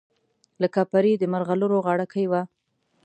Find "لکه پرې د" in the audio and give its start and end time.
0.61-1.23